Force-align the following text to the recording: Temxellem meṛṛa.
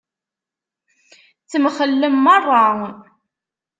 Temxellem 1.49 2.15
meṛṛa. 2.23 2.67